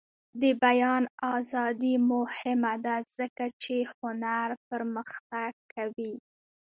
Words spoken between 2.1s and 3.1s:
مهمه ده